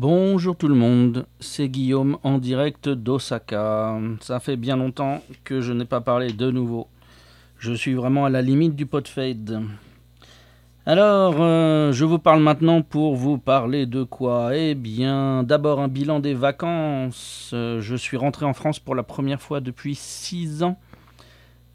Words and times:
Bonjour 0.00 0.54
tout 0.54 0.68
le 0.68 0.76
monde, 0.76 1.26
c'est 1.40 1.68
Guillaume 1.68 2.18
en 2.22 2.38
direct 2.38 2.88
d'Osaka. 2.88 3.98
Ça 4.20 4.38
fait 4.38 4.54
bien 4.54 4.76
longtemps 4.76 5.20
que 5.42 5.60
je 5.60 5.72
n'ai 5.72 5.86
pas 5.86 6.00
parlé 6.00 6.32
de 6.32 6.52
nouveau. 6.52 6.86
Je 7.58 7.72
suis 7.72 7.94
vraiment 7.94 8.24
à 8.24 8.30
la 8.30 8.40
limite 8.40 8.76
du 8.76 8.86
pot 8.86 9.04
fade. 9.08 9.60
Alors, 10.86 11.38
euh, 11.40 11.90
je 11.90 12.04
vous 12.04 12.20
parle 12.20 12.40
maintenant 12.40 12.80
pour 12.80 13.16
vous 13.16 13.38
parler 13.38 13.86
de 13.86 14.04
quoi? 14.04 14.56
Eh 14.56 14.76
bien, 14.76 15.42
d'abord 15.42 15.80
un 15.80 15.88
bilan 15.88 16.20
des 16.20 16.34
vacances. 16.34 17.50
Euh, 17.52 17.80
je 17.80 17.96
suis 17.96 18.16
rentré 18.16 18.46
en 18.46 18.54
France 18.54 18.78
pour 18.78 18.94
la 18.94 19.02
première 19.02 19.42
fois 19.42 19.60
depuis 19.60 19.96
6 19.96 20.62
ans, 20.62 20.78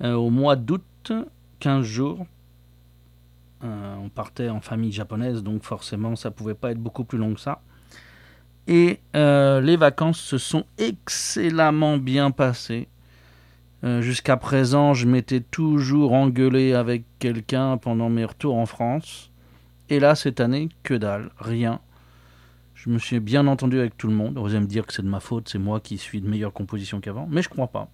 euh, 0.02 0.14
au 0.14 0.30
mois 0.30 0.56
d'août, 0.56 1.12
15 1.60 1.84
jours. 1.84 2.26
on 3.62 4.08
partait 4.08 4.48
en 4.48 4.62
famille 4.62 4.94
japonaise, 4.94 5.44
donc 5.44 5.64
forcément, 5.64 6.16
ça 6.16 6.32
pouvait 6.32 6.54
pas 6.54 6.72
être 6.72 6.80
beaucoup 6.80 7.04
plus 7.04 7.18
long 7.18 7.34
que 7.34 7.42
ça. 7.42 7.62
Et 8.68 9.00
euh, 9.16 9.62
les 9.62 9.76
vacances 9.76 10.20
se 10.20 10.38
sont 10.38 10.66
excellemment 10.78 11.98
bien 11.98 12.32
passées. 12.32 12.88
Euh, 13.84 14.02
jusqu'à 14.02 14.38
présent, 14.38 14.94
je 14.94 15.06
m'étais 15.06 15.42
toujours 15.42 16.14
engueulé 16.14 16.74
avec 16.74 17.04
quelqu'un 17.20 17.78
pendant 17.78 18.10
mes 18.10 18.24
retours 18.24 18.56
en 18.56 18.66
France. 18.66 19.32
Et 19.90 20.00
là, 20.00 20.16
cette 20.16 20.40
année, 20.40 20.70
que 20.84 20.94
dalle, 20.94 21.32
rien. 21.38 21.82
Je 22.74 22.90
me 22.90 22.98
suis 22.98 23.20
bien 23.20 23.48
entendu 23.48 23.80
avec 23.80 23.98
tout 23.98 24.08
le 24.08 24.14
monde. 24.14 24.38
Vous 24.38 24.48
allez 24.48 24.62
me 24.62 24.66
dire 24.66 24.86
que 24.86 24.94
c'est 24.94 25.02
de 25.02 25.10
ma 25.10 25.20
faute, 25.20 25.50
c'est 25.50 25.60
moi 25.60 25.82
qui 25.82 25.98
suis 25.98 26.22
de 26.22 26.30
meilleure 26.30 26.54
composition 26.54 27.02
qu'avant, 27.02 27.28
mais 27.30 27.42
je 27.42 27.50
crois 27.50 27.68
pas. 27.68 27.90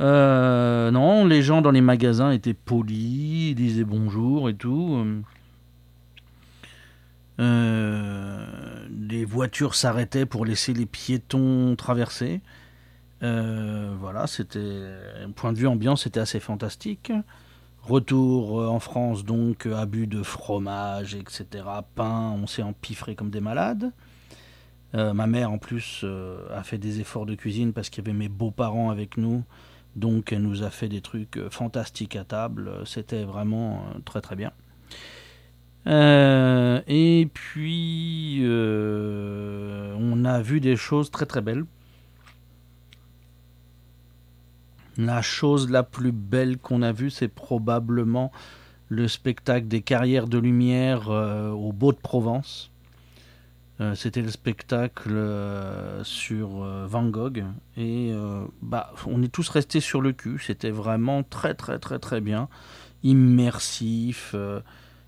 Euh, 0.00 0.90
non, 0.90 1.24
les 1.24 1.42
gens 1.42 1.62
dans 1.62 1.70
les 1.70 1.80
magasins 1.80 2.30
étaient 2.30 2.54
polis, 2.54 3.54
disaient 3.54 3.84
bonjour 3.84 4.48
et 4.48 4.54
tout. 4.54 5.22
Euh, 7.40 8.46
les 9.08 9.24
voitures 9.24 9.74
s'arrêtaient 9.74 10.26
pour 10.26 10.44
laisser 10.44 10.72
les 10.72 10.86
piétons 10.86 11.74
traverser. 11.76 12.40
Euh, 13.22 13.94
voilà, 13.98 14.26
c'était 14.26 14.82
point 15.34 15.52
de 15.52 15.58
vue 15.58 15.66
ambiance, 15.66 16.04
c'était 16.04 16.20
assez 16.20 16.40
fantastique. 16.40 17.12
Retour 17.82 18.60
euh, 18.60 18.66
en 18.66 18.80
France, 18.80 19.24
donc 19.24 19.66
abus 19.66 20.06
de 20.06 20.22
fromage, 20.22 21.14
etc. 21.14 21.64
Pain, 21.94 22.34
on 22.40 22.46
s'est 22.46 22.62
empiffré 22.62 23.14
comme 23.14 23.30
des 23.30 23.40
malades. 23.40 23.92
ma 24.92 25.26
mère, 25.26 25.50
en 25.50 25.58
plus, 25.58 26.04
a 26.54 26.62
fait 26.62 26.78
des 26.78 27.00
efforts 27.00 27.26
de 27.26 27.34
cuisine 27.34 27.72
parce 27.72 27.90
qu'il 27.90 28.04
y 28.04 28.08
avait 28.08 28.16
mes 28.16 28.28
beaux-parents 28.28 28.90
avec 28.90 29.16
nous. 29.16 29.42
Donc, 29.96 30.32
elle 30.32 30.42
nous 30.42 30.62
a 30.62 30.70
fait 30.70 30.88
des 30.88 31.00
trucs 31.00 31.38
fantastiques 31.50 32.16
à 32.16 32.24
table. 32.24 32.70
C'était 32.84 33.24
vraiment 33.24 33.84
très 34.04 34.20
très 34.20 34.36
bien. 34.36 34.52
Euh, 35.86 36.80
et 36.86 37.28
puis, 37.32 38.40
euh, 38.42 39.94
on 39.98 40.24
a 40.24 40.40
vu 40.40 40.60
des 40.60 40.76
choses 40.76 41.10
très 41.10 41.26
très 41.26 41.40
belles. 41.40 41.64
La 44.96 45.22
chose 45.22 45.70
la 45.70 45.82
plus 45.82 46.12
belle 46.12 46.56
qu'on 46.58 46.82
a 46.82 46.92
vue, 46.92 47.10
c'est 47.10 47.28
probablement 47.28 48.30
le 48.88 49.08
spectacle 49.08 49.66
des 49.66 49.82
carrières 49.82 50.28
de 50.28 50.38
lumière 50.38 51.10
euh, 51.10 51.50
au 51.50 51.72
Beau 51.72 51.92
de 51.92 51.98
Provence. 51.98 52.70
C'était 53.96 54.22
le 54.22 54.30
spectacle 54.30 55.20
sur 56.04 56.48
Van 56.86 57.08
Gogh 57.08 57.42
et 57.76 58.14
bah, 58.62 58.92
on 59.04 59.20
est 59.20 59.28
tous 59.28 59.48
restés 59.48 59.80
sur 59.80 60.00
le 60.00 60.12
cul. 60.12 60.38
C'était 60.38 60.70
vraiment 60.70 61.24
très 61.24 61.54
très 61.54 61.80
très 61.80 61.98
très 61.98 62.20
bien, 62.20 62.48
immersif 63.02 64.32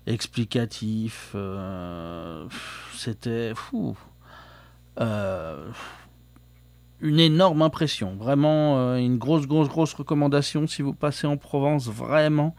explicatif. 0.07 1.33
Euh, 1.35 2.47
c'était 2.93 3.53
fou. 3.53 3.97
Euh, 4.99 5.69
une 7.01 7.19
énorme 7.19 7.61
impression. 7.61 8.15
Vraiment 8.15 8.79
euh, 8.79 8.95
une 8.95 9.17
grosse, 9.17 9.45
grosse, 9.45 9.69
grosse 9.69 9.93
recommandation 9.93 10.65
si 10.65 10.81
vous 10.81 10.93
passez 10.93 11.27
en 11.27 11.37
Provence. 11.37 11.87
Vraiment. 11.87 12.55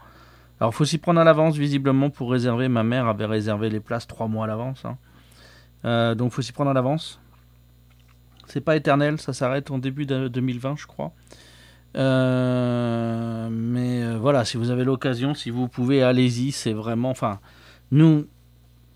Alors, 0.59 0.73
faut 0.73 0.85
s'y 0.85 0.97
prendre 0.97 1.19
à 1.19 1.23
l'avance, 1.23 1.57
visiblement, 1.57 2.09
pour 2.09 2.31
réserver. 2.31 2.67
Ma 2.67 2.83
mère 2.83 3.07
avait 3.07 3.25
réservé 3.25 3.69
les 3.69 3.79
places 3.79 4.07
trois 4.07 4.27
mois 4.27 4.45
à 4.45 4.47
l'avance. 4.47 4.83
Hein. 4.85 6.15
donc, 6.15 6.31
faut 6.31 6.41
s'y 6.41 6.51
prendre 6.51 6.69
à 6.69 6.73
l'avance. 6.73 7.19
C'est 8.45 8.61
pas 8.61 8.75
éternel, 8.75 9.19
ça 9.19 9.31
s'arrête 9.31 9.71
en 9.71 9.77
début 9.77 10.05
de 10.05 10.27
2020, 10.27 10.75
je 10.75 10.87
crois. 10.87 11.13
Mais 13.49 13.98
voilà, 14.19 14.45
si 14.45 14.57
vous 14.57 14.69
avez 14.69 14.83
l'occasion, 14.83 15.33
si 15.33 15.49
vous 15.49 15.67
pouvez, 15.67 16.03
allez-y. 16.03 16.51
C'est 16.51 16.73
vraiment, 16.73 17.09
enfin, 17.09 17.39
nous, 17.91 18.27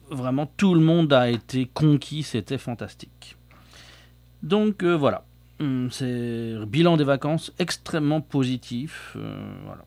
vraiment, 0.10 0.46
tout 0.58 0.76
le 0.76 0.82
monde 0.82 1.12
a 1.14 1.30
été 1.30 1.70
conquis. 1.74 2.24
C'était 2.24 2.58
fantastique. 2.58 3.38
Donc 4.42 4.84
euh, 4.84 4.96
voilà, 4.96 5.24
hum, 5.60 5.90
c'est 5.92 6.56
bilan 6.68 6.98
des 6.98 7.04
vacances 7.06 7.54
extrêmement 7.60 8.22
positif. 8.22 9.16
voilà. 9.66 9.86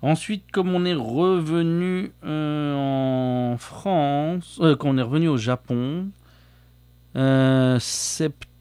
Ensuite, 0.00 0.50
comme 0.52 0.68
on 0.74 0.84
est 0.84 0.94
revenu 0.94 2.12
en 2.22 3.56
France, 3.58 4.60
qu'on 4.78 4.96
est 4.96 5.02
revenu 5.02 5.26
au 5.28 5.36
Japon, 5.36 6.10
septembre 7.80 8.54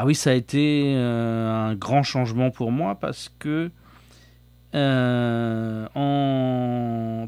ah 0.00 0.06
oui, 0.06 0.14
ça 0.14 0.30
a 0.30 0.32
été 0.32 0.94
euh, 0.96 1.52
un 1.52 1.74
grand 1.74 2.02
changement 2.02 2.50
pour 2.50 2.72
moi 2.72 2.94
parce 2.94 3.30
que 3.38 3.70
euh, 4.74 5.86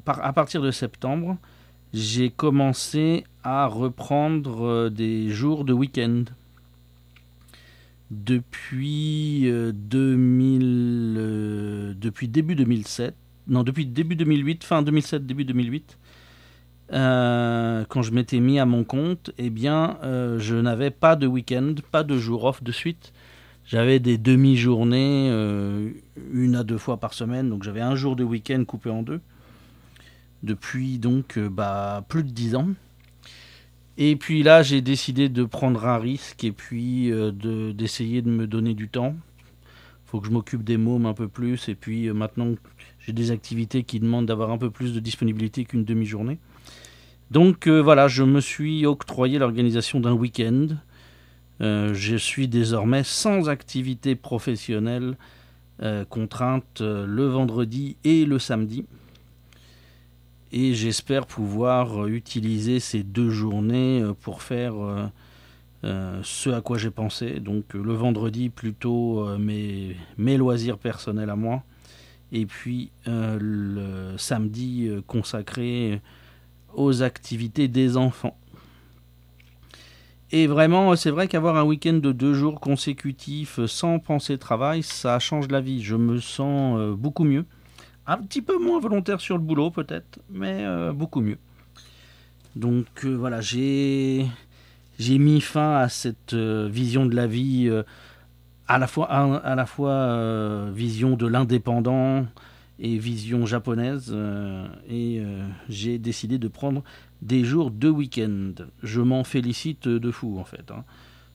à 0.07 0.33
partir 0.33 0.63
de 0.63 0.71
septembre, 0.71 1.37
j'ai 1.93 2.31
commencé 2.31 3.25
à 3.45 3.67
reprendre 3.67 4.65
euh, 4.65 4.89
des 4.89 5.29
jours 5.29 5.67
de 5.67 5.75
week-end. 5.75 6.25
Depuis, 8.11 9.53
2000, 9.75 11.99
depuis 11.99 12.27
début 12.27 12.55
2007, 12.55 13.15
non, 13.49 13.65
depuis 13.65 13.85
début 13.85 14.17
2008, 14.17 14.65
fin 14.65 14.81
2007, 14.81 15.27
début 15.27 15.45
2008, 15.45 15.99
euh, 16.91 17.85
quand 17.89 18.03
je 18.03 18.13
m'étais 18.13 18.41
mis 18.41 18.59
à 18.59 18.67
mon 18.67 18.85
compte, 18.85 19.31
eh 19.39 19.51
bien, 19.51 19.99
euh, 20.03 20.39
je 20.39 20.57
n'avais 20.57 20.91
pas 20.91 21.17
de 21.17 21.27
week-end, 21.27 21.75
pas 21.91 22.03
de 22.03 22.19
jour 22.19 22.45
off 22.45 22.63
de 22.63 22.73
suite. 22.73 23.13
J'avais 23.65 24.01
des 24.01 24.19
demi-journées, 24.19 25.29
euh, 25.31 25.91
une 26.33 26.57
à 26.57 26.65
deux 26.65 26.79
fois 26.79 26.99
par 26.99 27.15
semaine, 27.15 27.49
donc 27.49 27.63
j'avais 27.63 27.81
un 27.81 27.95
jour 27.95 28.17
de 28.17 28.25
week-end 28.25 28.63
coupé 28.65 28.91
en 28.91 29.03
deux. 29.03 29.21
Depuis 30.43 30.99
donc 30.99 31.39
bah, 31.39 32.05
plus 32.09 32.25
de 32.25 32.31
dix 32.31 32.57
ans. 32.57 32.71
Et 33.97 34.17
puis 34.17 34.43
là, 34.43 34.63
j'ai 34.63 34.81
décidé 34.81 35.29
de 35.29 35.45
prendre 35.45 35.87
un 35.87 35.99
risque 35.99 36.43
et 36.43 36.51
puis 36.51 37.11
de, 37.11 37.71
d'essayer 37.71 38.23
de 38.23 38.31
me 38.31 38.49
donner 38.49 38.75
du 38.75 38.89
temps. 38.89 39.15
Faut 40.07 40.21
que 40.21 40.27
je 40.27 40.33
m'occupe 40.33 40.65
des 40.65 40.79
mômes 40.79 41.07
un 41.07 41.15
peu 41.15 41.29
plus. 41.29 41.69
Et 41.69 41.77
puis 41.77 42.11
maintenant, 42.11 42.55
j'ai 42.99 43.13
des 43.13 43.31
activités 43.31 43.85
qui 43.85 44.01
demandent 44.01 44.27
d'avoir 44.27 44.51
un 44.51 44.59
peu 44.59 44.71
plus 44.71 44.93
de 44.93 44.99
disponibilité 44.99 45.65
qu'une 45.65 45.85
demi-journée. 45.85 46.39
Donc 47.33 47.67
euh, 47.67 47.81
voilà, 47.81 48.09
je 48.09 48.25
me 48.25 48.43
suis 48.43 48.85
octroyé 48.85 49.39
l'organisation 49.39 50.01
d'un 50.01 50.13
week-end. 50.13 50.67
Euh, 51.63 51.95
je 51.95 52.15
suis 52.15 52.47
désormais 52.47 53.05
sans 53.05 53.49
activité 53.49 54.15
professionnelle 54.17 55.17
euh, 55.83 56.05
contrainte 56.05 56.83
le 56.83 57.25
vendredi 57.29 57.97
et 58.05 58.27
le 58.27 58.39
samedi. 58.39 58.85
Et 60.53 60.75
j'espère 60.75 61.27
pouvoir 61.27 62.07
utiliser 62.07 62.81
ces 62.81 63.03
deux 63.03 63.31
journées 63.31 64.05
pour 64.21 64.43
faire 64.43 64.75
ce 65.83 66.51
à 66.51 66.61
quoi 66.61 66.77
j'ai 66.77 66.91
pensé. 66.91 67.41
Donc 67.41 67.73
le 67.73 67.95
vendredi 67.95 68.51
plutôt 68.51 69.27
mes, 69.39 69.97
mes, 70.19 70.37
loisirs 70.37 70.77
personnels 70.77 71.31
à 71.31 71.37
moi. 71.37 71.63
Et 72.33 72.45
puis 72.45 72.91
le 73.07 74.15
samedi 74.19 74.91
consacré 75.07 76.03
aux 76.75 77.03
activités 77.03 77.69
des 77.69 77.97
enfants. 77.97 78.37
Et 80.35 80.47
vraiment, 80.47 80.97
c'est 80.97 81.11
vrai 81.11 81.29
qu'avoir 81.29 81.57
un 81.57 81.63
week-end 81.63 81.93
de 81.93 82.11
deux 82.11 82.33
jours 82.33 82.59
consécutifs 82.59 83.61
sans 83.67 83.99
penser 83.99 84.39
travail, 84.39 84.83
ça 84.83 85.19
change 85.19 85.49
la 85.49 85.61
vie. 85.61 85.83
Je 85.83 85.95
me 85.95 86.21
sens 86.21 86.79
euh, 86.79 86.95
beaucoup 86.97 87.25
mieux. 87.25 87.45
Un 88.07 88.17
petit 88.17 88.41
peu 88.41 88.59
moins 88.59 88.81
volontaire 88.81 89.21
sur 89.21 89.37
le 89.37 89.43
boulot 89.43 89.71
peut-être, 89.71 90.21
mais 90.31 90.65
euh, 90.65 90.93
beaucoup 90.93 91.21
mieux. 91.21 91.37
Donc 92.57 92.87
euh, 93.05 93.15
voilà, 93.15 93.43
j'ai 93.43 94.27
mis 94.99 95.43
fin 95.43 95.77
à 95.77 95.91
cette 95.91 96.33
vision 96.33 97.05
de 97.05 97.15
la 97.15 97.27
vie, 97.27 97.71
à 98.69 98.79
la 98.79 98.87
fois 98.87 99.09
à 99.11 99.55
la 99.55 99.67
fois 99.67 100.71
vision 100.71 101.15
de 101.15 101.27
l'indépendant, 101.27 102.25
et 102.83 102.99
vision 102.99 103.47
japonaise. 103.47 104.11
Euh, 104.13 104.67
et 104.89 105.21
euh, 105.21 105.47
j'ai 105.69 105.99
décidé 105.99 106.37
de 106.37 106.49
prendre 106.49 106.83
des 107.23 107.45
jours 107.45 107.71
de 107.71 107.89
week-end. 107.89 108.53
Je 108.83 109.01
m'en 109.01 109.25
félicite 109.25 109.89
de 109.89 110.11
fou 110.11 110.39
en 110.39 110.45
fait. 110.45 110.71
Hein. 110.71 110.85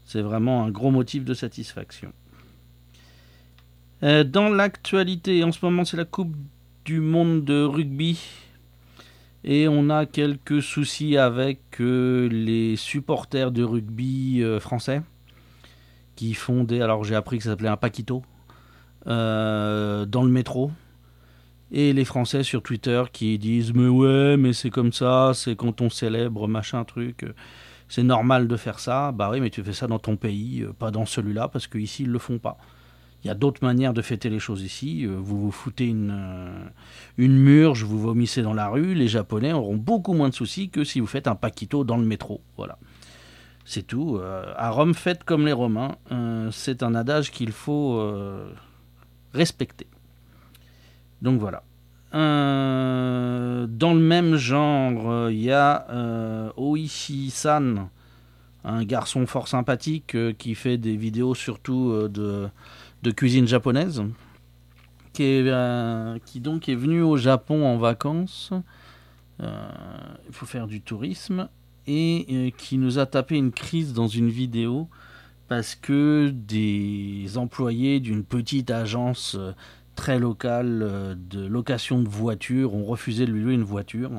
C'est 0.03 0.21
vraiment 0.21 0.65
un 0.65 0.69
gros 0.69 0.91
motif 0.91 1.23
de 1.23 1.33
satisfaction. 1.33 2.11
Euh, 4.03 4.23
dans 4.23 4.49
l'actualité, 4.49 5.43
en 5.43 5.51
ce 5.51 5.65
moment 5.65 5.85
c'est 5.85 5.97
la 5.97 6.05
Coupe 6.05 6.35
du 6.85 6.99
Monde 6.99 7.43
de 7.45 7.63
rugby. 7.63 8.19
Et 9.43 9.69
on 9.69 9.89
a 9.89 10.05
quelques 10.05 10.61
soucis 10.61 11.15
avec 11.15 11.79
les 11.79 12.75
supporters 12.75 13.51
de 13.51 13.63
rugby 13.63 14.43
français 14.59 15.01
qui 16.17 16.33
font 16.33 16.65
des. 16.65 16.81
Alors 16.81 17.05
j'ai 17.05 17.15
appris 17.15 17.37
que 17.37 17.45
ça 17.45 17.51
s'appelait 17.51 17.69
un 17.69 17.77
Paquito 17.77 18.23
dans 19.05 20.05
le 20.05 20.29
métro. 20.29 20.71
Et 21.71 21.91
les 21.93 22.05
Français 22.05 22.43
sur 22.43 22.63
Twitter 22.63 23.03
qui 23.11 23.37
disent 23.37 23.73
Mais 23.73 23.87
ouais, 23.87 24.37
mais 24.37 24.53
c'est 24.53 24.69
comme 24.69 24.93
ça, 24.93 25.31
c'est 25.33 25.55
quand 25.55 25.81
on 25.81 25.89
célèbre 25.89 26.47
machin 26.47 26.83
truc, 26.85 27.25
c'est 27.89 28.03
normal 28.03 28.47
de 28.47 28.57
faire 28.57 28.79
ça. 28.79 29.11
Bah 29.11 29.29
oui, 29.31 29.39
mais 29.39 29.49
tu 29.49 29.63
fais 29.63 29.73
ça 29.73 29.87
dans 29.87 29.99
ton 29.99 30.17
pays, 30.17 30.61
euh, 30.61 30.73
pas 30.73 30.91
dans 30.91 31.05
celui-là, 31.05 31.47
parce 31.47 31.67
qu'ici 31.67 32.03
ils 32.03 32.09
le 32.09 32.19
font 32.19 32.39
pas. 32.39 32.57
Il 33.23 33.27
y 33.27 33.31
a 33.31 33.33
d'autres 33.33 33.65
manières 33.65 33.93
de 33.93 34.01
fêter 34.01 34.29
les 34.29 34.39
choses 34.39 34.61
ici. 34.61 35.05
Euh, 35.05 35.15
vous 35.17 35.41
vous 35.41 35.51
foutez 35.51 35.87
une, 35.87 36.11
euh, 36.11 36.69
une 37.17 37.37
murge, 37.37 37.83
vous 37.83 37.99
vomissez 37.99 38.41
dans 38.41 38.53
la 38.53 38.67
rue. 38.67 38.93
Les 38.93 39.07
Japonais 39.07 39.53
auront 39.53 39.77
beaucoup 39.77 40.13
moins 40.13 40.29
de 40.29 40.33
soucis 40.33 40.69
que 40.69 40.83
si 40.83 40.99
vous 40.99 41.07
faites 41.07 41.27
un 41.27 41.35
paquito 41.35 41.83
dans 41.83 41.97
le 41.97 42.05
métro. 42.05 42.41
Voilà. 42.57 42.77
C'est 43.65 43.83
tout. 43.83 44.17
à 44.21 44.69
Rome, 44.69 44.93
faites 44.93 45.25
comme 45.25 45.45
les 45.45 45.51
Romains. 45.51 45.97
c'est 46.51 46.83
un 46.83 46.95
adage 46.95 47.31
qu'il 47.31 47.51
faut 47.51 48.01
respecter. 49.33 49.87
Donc 51.21 51.39
voilà. 51.39 51.63
Euh, 52.13 53.67
dans 53.69 53.93
le 53.93 53.99
même 53.99 54.35
genre, 54.35 55.29
il 55.29 55.41
y 55.41 55.51
a 55.51 55.87
euh, 55.89 56.51
Oishi-san, 56.55 57.89
un 58.63 58.83
garçon 58.83 59.25
fort 59.25 59.47
sympathique 59.47 60.15
euh, 60.15 60.33
qui 60.33 60.55
fait 60.55 60.77
des 60.77 60.95
vidéos 60.95 61.35
surtout 61.35 62.07
de, 62.07 62.49
cuisine 63.11 63.47
japonaise, 63.47 64.03
qui, 65.13 65.43
donc 66.39 66.69
est 66.69 66.75
venu 66.75 67.01
au 67.01 67.17
Japon 67.17 67.65
en 67.65 67.77
vacances. 67.77 68.51
Il 69.39 70.33
faut 70.33 70.45
faire 70.45 70.67
du 70.67 70.81
tourisme 70.81 71.47
et 71.85 72.53
qui 72.57 72.77
nous 72.77 72.99
a 72.99 73.05
tapé 73.05 73.37
une 73.37 73.51
crise 73.51 73.93
dans 73.93 74.07
une 74.07 74.29
vidéo 74.29 74.89
parce 75.47 75.75
que 75.75 76.29
des 76.33 77.37
employés 77.37 77.99
d'une 77.99 78.23
petite 78.23 78.71
agence 78.71 79.37
très 79.97 80.19
local 80.19 80.81
euh, 80.81 81.15
de 81.17 81.45
location 81.45 82.01
de 82.01 82.07
voitures 82.07 82.73
ont 82.73 82.85
refusé 82.85 83.25
de 83.25 83.31
lui 83.33 83.43
louer 83.43 83.55
une 83.55 83.63
voiture. 83.63 84.11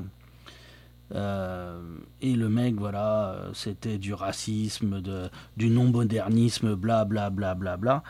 Euh, 1.15 1.81
et 2.21 2.35
le 2.35 2.51
mec, 2.51 2.75
voilà, 2.75 3.31
euh, 3.31 3.51
c'était 3.55 3.97
du 3.97 4.13
racisme, 4.13 5.01
de, 5.01 5.31
du 5.57 5.71
non-modernisme, 5.71 6.75
bla 6.75 7.07
bla 7.07 7.31
bla 7.31 7.55
bla 7.55 7.79
bla. 7.79 8.03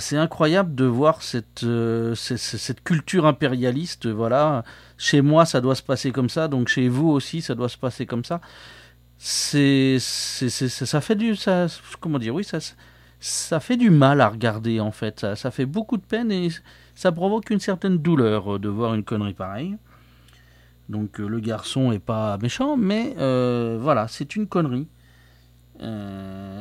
c'est 0.00 0.16
incroyable 0.16 0.74
de 0.74 0.86
voir 0.86 1.22
cette, 1.22 1.66
cette, 2.14 2.82
culture 2.82 3.26
impérialiste. 3.26 4.06
Voilà, 4.06 4.64
chez 4.96 5.20
moi 5.20 5.44
ça 5.44 5.60
doit 5.60 5.74
se 5.74 5.82
passer 5.82 6.12
comme 6.12 6.30
ça, 6.30 6.48
donc 6.48 6.68
chez 6.68 6.88
vous 6.88 7.08
aussi 7.08 7.42
ça 7.42 7.54
doit 7.54 7.68
se 7.68 7.76
passer 7.76 8.06
comme 8.06 8.24
ça. 8.24 8.40
C'est, 9.18 9.98
ça 9.98 11.00
fait 11.02 11.16
du, 11.16 11.36
ça, 11.36 11.66
comment 12.00 12.18
dire, 12.18 12.34
oui, 12.34 12.44
ça, 12.44 12.58
ça 13.20 13.60
fait 13.60 13.76
du 13.76 13.90
mal 13.90 14.20
à 14.22 14.28
regarder 14.28 14.80
en 14.80 14.90
fait. 14.90 15.34
Ça, 15.34 15.50
fait 15.50 15.66
beaucoup 15.66 15.98
de 15.98 16.02
peine 16.02 16.32
et 16.32 16.48
ça 16.94 17.12
provoque 17.12 17.50
une 17.50 17.60
certaine 17.60 17.98
douleur 17.98 18.56
euh, 18.56 18.58
de 18.58 18.68
voir 18.68 18.94
une 18.94 19.04
connerie 19.04 19.34
pareille. 19.34 19.76
Donc 20.88 21.20
euh, 21.20 21.28
le 21.28 21.38
garçon 21.38 21.92
est 21.92 22.00
pas 22.00 22.38
méchant, 22.38 22.76
mais 22.76 23.14
euh, 23.18 23.78
voilà, 23.80 24.08
c'est 24.08 24.34
une 24.36 24.46
connerie. 24.46 24.88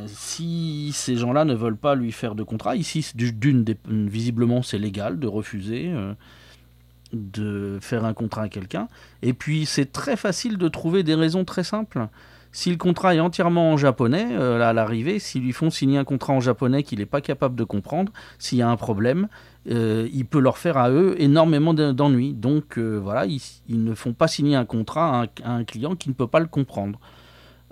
si 0.07 0.91
ces 0.93 1.15
gens-là 1.15 1.45
ne 1.45 1.55
veulent 1.55 1.77
pas 1.77 1.95
lui 1.95 2.11
faire 2.11 2.35
de 2.35 2.43
contrat, 2.43 2.75
ici, 2.75 3.09
d'une, 3.15 3.65
visiblement, 3.87 4.61
c'est 4.61 4.77
légal 4.77 5.17
de 5.17 5.27
refuser 5.27 5.91
de 7.11 7.79
faire 7.81 8.05
un 8.05 8.13
contrat 8.13 8.43
à 8.43 8.49
quelqu'un. 8.49 8.87
Et 9.23 9.33
puis, 9.33 9.65
c'est 9.65 9.91
très 9.91 10.15
facile 10.15 10.57
de 10.57 10.67
trouver 10.67 11.03
des 11.03 11.15
raisons 11.15 11.43
très 11.43 11.63
simples. 11.63 12.07
Si 12.51 12.71
le 12.71 12.77
contrat 12.77 13.13
est 13.13 13.19
entièrement 13.19 13.71
en 13.71 13.77
japonais, 13.77 14.27
euh, 14.31 14.61
à 14.61 14.73
l'arrivée, 14.73 15.19
s'ils 15.19 15.43
lui 15.43 15.51
font 15.51 15.69
signer 15.69 15.99
un 15.99 16.03
contrat 16.03 16.33
en 16.33 16.39
japonais 16.39 16.81
qu'il 16.81 16.99
n'est 16.99 17.05
pas 17.05 17.21
capable 17.21 17.55
de 17.55 17.63
comprendre, 17.63 18.11
s'il 18.39 18.57
y 18.57 18.61
a 18.63 18.69
un 18.69 18.75
problème, 18.75 19.27
euh, 19.69 20.07
il 20.11 20.25
peut 20.25 20.39
leur 20.39 20.57
faire 20.57 20.77
à 20.77 20.89
eux 20.89 21.15
énormément 21.19 21.75
d'ennuis. 21.75 22.33
Donc 22.33 22.79
euh, 22.79 22.97
voilà, 22.97 23.25
ils, 23.27 23.41
ne 23.69 23.93
font 23.93 24.13
pas 24.13 24.27
signer 24.27 24.55
un 24.55 24.65
contrat 24.65 25.27
à 25.43 25.51
un, 25.51 25.63
client 25.63 25.95
qui 25.95 26.09
ne 26.09 26.15
peut 26.15 26.27
pas 26.27 26.39
le 26.39 26.47
comprendre. 26.47 26.99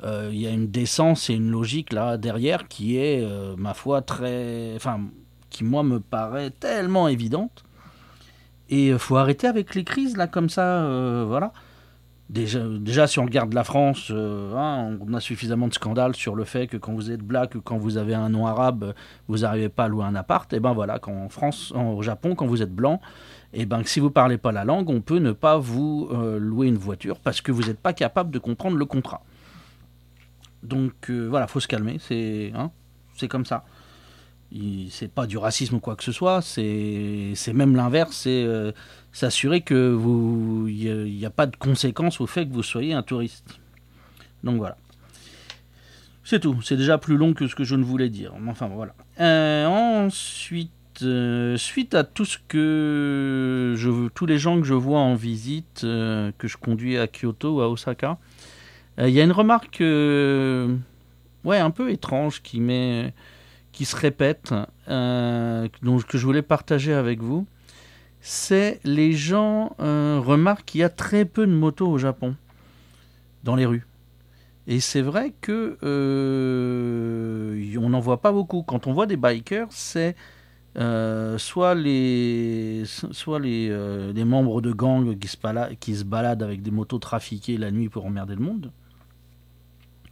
Il 0.04 0.38
y 0.38 0.46
a 0.46 0.52
une 0.52 0.68
décence 0.68 1.32
et 1.32 1.34
une 1.34 1.50
logique 1.50 1.92
là 1.92 2.18
derrière 2.18 2.68
qui 2.68 2.98
est, 2.98 3.28
ma 3.58 3.74
foi, 3.74 4.04
très. 4.04 4.74
Enfin, 4.76 5.00
qui 5.50 5.64
moi 5.64 5.82
me 5.82 6.00
paraît 6.00 6.52
tellement 6.52 7.08
évidente. 7.08 7.64
Et 8.70 8.90
il 8.90 9.00
faut 9.00 9.18
arrêter 9.18 9.48
avec 9.48 9.74
les 9.74 9.84
crises 9.84 10.16
là 10.16 10.28
comme 10.28 10.50
ça, 10.50 11.26
voilà. 11.26 11.52
Déjà, 12.30 13.08
si 13.08 13.20
on 13.20 13.24
regarde 13.24 13.54
la 13.54 13.64
France, 13.64 14.10
euh, 14.12 14.54
hein, 14.54 14.98
on 15.00 15.14
a 15.14 15.22
suffisamment 15.22 15.70
de 15.70 15.74
scandales 15.74 16.14
sur 16.14 16.36
le 16.36 16.44
fait 16.44 16.68
que 16.68 16.76
quand 16.76 16.94
vous 16.94 17.10
êtes 17.10 17.22
black 17.22 17.58
quand 17.64 17.78
vous 17.78 17.96
avez 17.96 18.16
un 18.16 18.28
nom 18.28 18.46
arabe, 18.46 18.94
vous 19.30 19.40
n'arrivez 19.40 19.70
pas 19.70 19.86
à 19.86 19.88
louer 19.88 20.04
un 20.04 20.16
appart. 20.16 20.52
Et 20.52 20.60
ben 20.60 20.74
voilà, 20.74 21.00
quand 21.00 21.14
en 21.14 21.30
France, 21.30 21.72
au 21.74 22.02
Japon, 22.02 22.36
quand 22.36 22.46
vous 22.46 22.62
êtes 22.62 22.74
blanc, 22.74 23.00
et 23.54 23.66
ben 23.66 23.82
si 23.86 24.02
vous 24.02 24.12
parlez 24.12 24.38
pas 24.38 24.52
la 24.52 24.66
langue, 24.66 24.90
on 24.90 25.00
peut 25.00 25.20
ne 25.20 25.32
pas 25.32 25.58
vous 25.58 26.10
euh, 26.12 26.38
louer 26.38 26.68
une 26.68 26.78
voiture 26.78 27.20
parce 27.20 27.40
que 27.40 27.54
vous 27.54 27.64
n'êtes 27.64 27.80
pas 27.80 27.94
capable 27.94 28.32
de 28.32 28.40
comprendre 28.40 28.76
le 28.76 28.86
contrat. 28.86 29.24
Donc 30.64 31.10
euh, 31.10 31.28
voilà, 31.30 31.48
faut 31.48 31.62
se 31.62 31.68
calmer, 31.68 31.98
c'est 32.00 32.52
hein, 32.56 32.72
c'est 33.16 33.30
comme 33.30 33.46
ça 33.46 33.64
c'est 34.90 35.12
pas 35.12 35.28
du 35.28 35.38
racisme 35.38 35.76
ou 35.76 35.80
quoi 35.80 35.96
que 35.96 36.04
ce 36.04 36.12
soit, 36.12 36.42
c'est 36.42 37.54
même 37.54 37.76
l'inverse, 37.76 38.16
c'est 38.16 38.44
euh, 38.44 38.72
s'assurer 39.12 39.62
que 39.62 39.92
vous 39.92 40.68
il 40.68 41.16
n'y 41.16 41.26
a, 41.26 41.30
pas 41.30 41.46
de 41.46 41.56
conséquences 41.56 42.22
au 42.22 42.28
fait 42.28 42.48
que 42.48 42.54
vous 42.54 42.64
soyez 42.64 42.94
un 42.94 43.04
touriste. 43.04 43.60
Donc 44.44 44.58
voilà. 44.58 44.78
C'est 46.24 46.40
tout, 46.40 46.62
c'est 46.62 46.78
déjà 46.78 46.98
plus 46.98 47.18
long 47.18 47.34
que 47.34 47.48
ce 47.48 47.56
que 47.56 47.64
je 47.64 47.76
ne 47.76 47.84
voulais 47.84 48.10
dire. 48.10 48.34
Enfin 48.48 48.68
voilà. 48.68 48.94
Euh, 49.20 49.66
ensuite, 49.66 50.72
euh, 51.02 51.58
suite 51.58 51.94
à 51.94 52.04
tout 52.04 52.26
ce 52.26 52.38
que 52.48 53.74
je 53.78 54.10
tous 54.10 54.26
les 54.26 54.38
gens 54.38 54.60
que 54.60 54.68
je 54.68 54.74
vois 54.74 55.00
en 55.00 55.16
visite, 55.16 55.82
que 55.82 56.48
je 56.48 56.58
conduis 56.58 56.98
à 56.98 57.08
Kyoto 57.08 57.58
ou 57.58 57.62
à 57.62 57.70
Osaka, 57.70 58.18
il 59.00 59.10
y 59.10 59.22
a 59.22 59.24
une 59.24 59.32
remarque 59.32 59.80
ouais, 61.44 61.58
un 61.58 61.72
peu 61.72 61.92
étrange 61.92 62.42
qui 62.42 62.60
m'est 62.60 63.14
qui 63.78 63.86
se 63.86 63.96
répète, 63.96 64.56
euh, 64.88 65.68
donc, 65.84 66.06
que 66.06 66.18
je 66.18 66.26
voulais 66.26 66.42
partager 66.42 66.94
avec 66.94 67.22
vous, 67.22 67.46
c'est 68.22 68.80
les 68.84 69.14
gens 69.14 69.76
euh, 69.80 70.20
remarquent 70.20 70.66
qu'il 70.66 70.82
y 70.82 70.84
a 70.84 70.90
très 70.90 71.26
peu 71.26 71.46
de 71.46 71.52
motos 71.52 71.88
au 71.88 72.00
Japon, 72.00 72.36
dans 73.44 73.56
les 73.56 73.68
rues. 73.68 73.86
Et 74.66 74.80
c'est 74.80 75.04
vrai 75.04 75.32
que 75.42 75.78
euh, 75.84 77.78
on 77.80 77.90
n'en 77.90 78.00
voit 78.00 78.20
pas 78.20 78.32
beaucoup. 78.32 78.64
Quand 78.64 78.88
on 78.88 78.94
voit 78.94 79.06
des 79.06 79.16
bikers, 79.16 79.68
c'est 79.70 80.16
soit 81.38 81.76
les, 81.76 82.82
soit 82.88 83.40
les, 83.40 84.24
membres 84.26 84.60
de 84.62 84.72
gangs 84.72 85.20
qui 85.20 85.28
se, 85.28 85.38
qui 85.76 85.96
se 85.96 86.04
baladent 86.04 86.42
avec 86.42 86.64
des 86.64 86.72
motos 86.72 86.98
trafiquées 86.98 87.58
la 87.58 87.70
nuit 87.70 87.90
pour 87.90 88.08
emmerder 88.08 88.34
le 88.34 88.42
monde, 88.42 88.72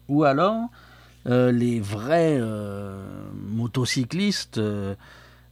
ou 0.08 0.24
alors 0.24 0.70
euh, 1.28 1.52
les 1.52 1.80
vrais 1.80 2.38
euh, 2.40 3.04
motocyclistes 3.66 4.60
euh, 4.60 4.94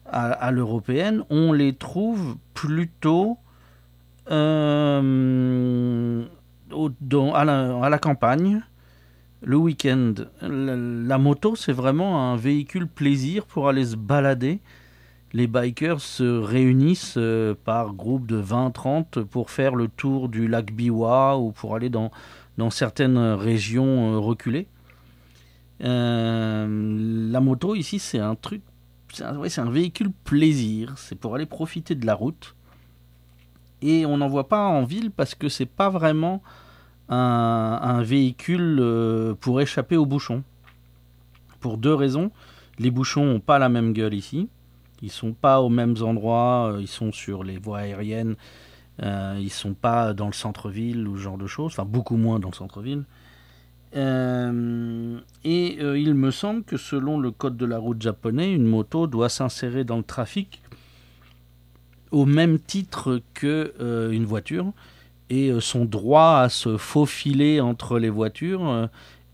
à, 0.05 0.51
l'européenne, 0.51 1.23
on 1.31 1.51
les 1.51 1.73
trouve 1.73 2.35
plutôt 2.53 3.39
à, 4.27 5.01
la, 7.43 7.99
campagne, 7.99 8.61
le 9.41 9.57
week-end. 9.57 10.13
La, 10.41 11.17
moto, 11.17 11.55
c'est 11.55 11.73
vraiment 11.73 12.31
un 12.31 12.35
véhicule 12.35 12.87
plaisir 12.87 13.45
pour 13.47 13.67
aller 13.67 13.85
se 13.85 13.95
balader. 13.95 14.59
Les 15.31 15.47
bikers 15.47 16.01
se 16.01 16.39
réunissent 16.39 17.17
par 17.63 17.93
groupe 17.93 18.27
de 18.27 18.39
20-30 18.39 19.23
pour 19.23 19.49
faire 19.49 19.73
le 19.73 19.87
tour 19.87 20.29
du 20.29 20.47
lac 20.47 20.71
Biwa 20.71 21.39
ou 21.39 21.51
pour 21.51 21.75
aller 21.75 21.89
dans, 21.89 22.11
dans 22.59 22.69
certaines 22.69 23.17
régions 23.17 24.21
reculées. 24.21 24.67
Euh, 25.83 27.29
la 27.31 27.39
moto 27.39 27.75
ici, 27.75 27.99
c'est 27.99 28.19
un 28.19 28.35
truc, 28.35 28.61
c'est 29.11 29.59
un, 29.59 29.69
véhicule 29.69 30.11
plaisir. 30.23 30.93
C'est 30.97 31.15
pour 31.15 31.35
aller 31.35 31.45
profiter 31.45 31.95
de 31.95 32.05
la 32.05 32.15
route. 32.15 32.55
Et 33.81 34.05
on 34.05 34.17
n'en 34.17 34.27
voit 34.27 34.47
pas 34.47 34.65
en 34.65 34.83
ville 34.83 35.11
parce 35.11 35.35
que 35.35 35.49
c'est 35.49 35.65
pas 35.65 35.89
vraiment 35.89 36.41
un, 37.09 38.01
véhicule 38.01 38.77
euh, 38.79 39.35
pour 39.35 39.61
échapper 39.61 39.97
aux 39.97 40.05
bouchons. 40.05 40.43
Pour 41.59 41.77
deux 41.77 41.93
raisons. 41.93 42.31
Les 42.79 42.91
bouchons 42.91 43.25
n'ont 43.25 43.39
pas 43.39 43.59
la 43.59 43.69
même 43.69 43.93
gueule 43.93 44.13
ici. 44.13 44.49
Ils 45.01 45.11
sont 45.11 45.33
pas 45.33 45.61
aux 45.61 45.69
mêmes 45.69 45.95
endroits. 46.01 46.73
Euh, 46.73 46.81
ils 46.81 46.87
sont 46.87 47.11
sur 47.11 47.43
les 47.43 47.57
voies 47.57 47.79
aériennes. 47.79 48.35
Euh, 49.01 49.37
ils 49.39 49.51
sont 49.51 49.73
pas 49.73 50.13
dans 50.13 50.27
le 50.27 50.33
centre-ville 50.33 51.07
ou 51.07 51.17
ce 51.17 51.23
genre 51.23 51.37
de 51.37 51.47
choses. 51.47 51.73
Enfin, 51.73 51.85
beaucoup 51.85 52.17
moins 52.17 52.39
dans 52.39 52.49
le 52.49 52.55
centre-ville. 52.55 53.03
Euh, 53.95 55.19
et 55.43 55.77
euh, 55.79 55.99
il 55.99 56.15
me 56.15 56.31
semble 56.31 56.63
que 56.63 56.77
selon 56.77 57.19
le 57.19 57.31
code 57.31 57.57
de 57.57 57.65
la 57.65 57.77
route 57.77 58.01
japonais, 58.01 58.51
une 58.51 58.65
moto 58.65 59.07
doit 59.07 59.29
s'insérer 59.29 59.83
dans 59.83 59.97
le 59.97 60.03
trafic 60.03 60.61
au 62.11 62.25
même 62.25 62.59
titre 62.59 63.21
que 63.33 63.73
euh, 63.79 64.19
voiture, 64.23 64.71
et 65.29 65.51
son 65.59 65.85
droit 65.85 66.37
à 66.37 66.49
se 66.49 66.77
faufiler 66.77 67.59
entre 67.59 67.97
les 67.97 68.11
voitures 68.11 68.89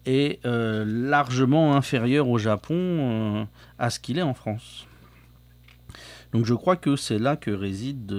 est 0.06 0.40
largement 0.46 1.76
inférieur 1.76 2.30
au 2.30 2.38
Japon 2.38 3.48
à 3.78 3.90
ce 3.90 4.00
qu'il 4.00 4.18
est 4.18 4.22
en 4.22 4.34
France. 4.34 4.88
Donc 6.32 6.46
je 6.46 6.54
crois 6.54 6.78
que 6.78 6.96
c'est 6.96 7.20
là 7.20 7.36
que 7.36 7.52
réside 7.52 8.10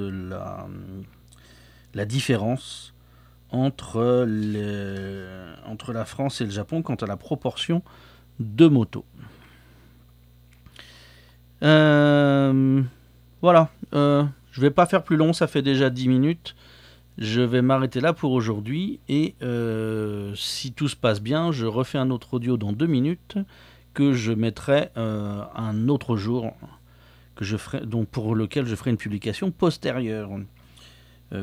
la 1.95 2.05
différence 2.05 2.93
entre, 3.53 4.27
la 5.93 6.05
France 6.05 6.41
et 6.41 6.45
le 6.45 6.51
Japon 6.51 6.83
quant 6.83 6.95
à 6.95 7.07
la 7.07 7.17
proportion 7.17 7.83
de 8.39 8.67
motos. 8.67 9.05
Euh, 11.63 12.83
voilà, 13.43 13.71
euh, 13.93 14.25
je 14.53 14.61
vais 14.61 14.71
pas 14.71 14.87
faire 14.87 15.03
plus 15.03 15.17
long, 15.17 15.33
ça 15.33 15.47
fait 15.47 15.63
déjà 15.63 15.91
10 15.91 16.09
minutes. 16.09 16.57
Je 17.19 17.43
vais 17.43 17.61
m'arrêter 17.61 18.01
là 18.01 18.15
pour 18.15 18.33
aujourd'hui 18.33 18.99
et 19.09 19.35
euh, 19.43 20.35
si 20.35 20.73
tout 20.73 20.89
se 20.89 20.97
passe 20.97 21.21
bien, 21.21 21.53
je 21.53 21.67
refais 21.67 21.99
un 21.99 22.11
autre 22.11 22.35
audio 22.35 22.57
dans 22.57 22.73
2 22.73 22.87
minutes 22.87 23.37
que 23.93 24.13
je 24.13 24.33
mettrai 24.33 24.91
un 24.95 25.89
autre 25.89 26.17
jour 26.17 26.55
donc 27.85 28.09
pour 28.09 28.35
lequel 28.35 28.67
je 28.67 28.75
ferai 28.75 28.91
une 28.91 28.97
publication 28.97 29.51
postérieure. 29.51 30.31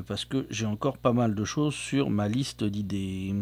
Parce 0.07 0.25
que 0.25 0.45
j'ai 0.49 0.65
encore 0.65 0.97
pas 0.97 1.13
mal 1.13 1.35
de 1.35 1.45
choses 1.45 1.73
sur 1.73 2.09
ma 2.09 2.27
liste 2.27 2.63
d'idées. 2.63 3.33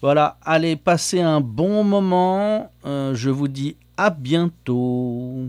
Voilà, 0.00 0.38
allez, 0.42 0.76
passez 0.76 1.20
un 1.20 1.40
bon 1.40 1.84
moment. 1.84 2.70
je 2.84 3.30
vous 3.30 3.48
dis 3.48 3.76
à 3.96 4.10
bientôt. 4.10 5.46